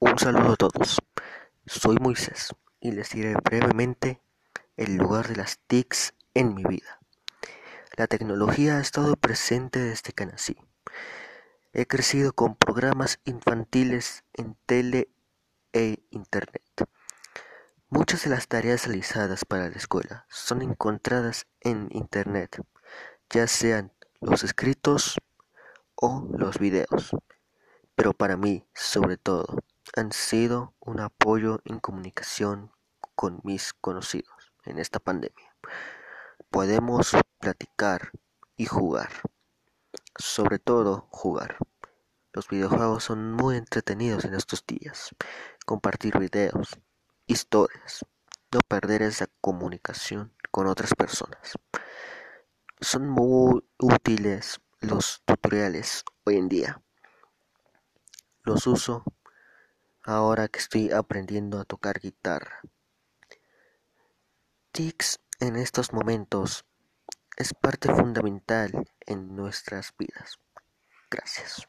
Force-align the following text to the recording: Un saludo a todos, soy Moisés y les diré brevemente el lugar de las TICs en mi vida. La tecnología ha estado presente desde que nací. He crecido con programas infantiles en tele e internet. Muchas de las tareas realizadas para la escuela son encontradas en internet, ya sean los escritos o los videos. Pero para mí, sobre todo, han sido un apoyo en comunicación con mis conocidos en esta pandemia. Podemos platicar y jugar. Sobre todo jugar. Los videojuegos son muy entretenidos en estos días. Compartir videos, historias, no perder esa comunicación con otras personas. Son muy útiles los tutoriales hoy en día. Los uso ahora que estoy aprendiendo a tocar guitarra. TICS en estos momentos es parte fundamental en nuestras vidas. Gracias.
Un 0.00 0.16
saludo 0.16 0.52
a 0.52 0.56
todos, 0.56 1.02
soy 1.66 1.96
Moisés 1.96 2.54
y 2.78 2.92
les 2.92 3.10
diré 3.10 3.34
brevemente 3.42 4.22
el 4.76 4.94
lugar 4.94 5.26
de 5.26 5.34
las 5.34 5.58
TICs 5.66 6.14
en 6.34 6.54
mi 6.54 6.62
vida. 6.62 7.00
La 7.96 8.06
tecnología 8.06 8.76
ha 8.76 8.80
estado 8.80 9.16
presente 9.16 9.80
desde 9.80 10.12
que 10.12 10.26
nací. 10.26 10.56
He 11.72 11.88
crecido 11.88 12.32
con 12.32 12.54
programas 12.54 13.18
infantiles 13.24 14.22
en 14.34 14.56
tele 14.66 15.08
e 15.72 15.98
internet. 16.10 16.62
Muchas 17.88 18.22
de 18.22 18.30
las 18.30 18.46
tareas 18.46 18.86
realizadas 18.86 19.44
para 19.44 19.68
la 19.68 19.76
escuela 19.76 20.26
son 20.30 20.62
encontradas 20.62 21.48
en 21.58 21.88
internet, 21.90 22.64
ya 23.30 23.48
sean 23.48 23.92
los 24.20 24.44
escritos 24.44 25.18
o 25.96 26.28
los 26.38 26.60
videos. 26.60 27.10
Pero 27.96 28.12
para 28.12 28.36
mí, 28.36 28.64
sobre 28.74 29.16
todo, 29.16 29.58
han 29.98 30.12
sido 30.12 30.74
un 30.80 31.00
apoyo 31.00 31.60
en 31.64 31.80
comunicación 31.80 32.70
con 33.14 33.40
mis 33.42 33.72
conocidos 33.74 34.52
en 34.64 34.78
esta 34.78 35.00
pandemia. 35.00 35.54
Podemos 36.50 37.12
platicar 37.38 38.12
y 38.56 38.66
jugar. 38.66 39.10
Sobre 40.16 40.58
todo 40.58 41.08
jugar. 41.10 41.56
Los 42.32 42.48
videojuegos 42.48 43.04
son 43.04 43.32
muy 43.32 43.56
entretenidos 43.56 44.24
en 44.24 44.34
estos 44.34 44.64
días. 44.66 45.10
Compartir 45.66 46.18
videos, 46.18 46.78
historias, 47.26 48.04
no 48.52 48.60
perder 48.68 49.02
esa 49.02 49.26
comunicación 49.40 50.32
con 50.50 50.66
otras 50.68 50.94
personas. 50.94 51.54
Son 52.80 53.08
muy 53.08 53.64
útiles 53.78 54.60
los 54.80 55.22
tutoriales 55.24 56.04
hoy 56.24 56.36
en 56.36 56.48
día. 56.48 56.82
Los 58.44 58.66
uso 58.66 59.02
ahora 60.08 60.48
que 60.48 60.58
estoy 60.58 60.90
aprendiendo 60.90 61.60
a 61.60 61.64
tocar 61.64 62.00
guitarra. 62.00 62.62
TICS 64.72 65.20
en 65.40 65.56
estos 65.56 65.92
momentos 65.92 66.64
es 67.36 67.52
parte 67.52 67.92
fundamental 67.92 68.72
en 69.06 69.36
nuestras 69.36 69.92
vidas. 69.98 70.38
Gracias. 71.10 71.56